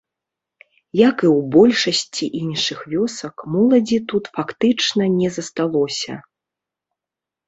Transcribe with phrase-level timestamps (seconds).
[0.99, 6.17] Як і ў большасці іншых вёсак, моладзі тут фактычна не засталося.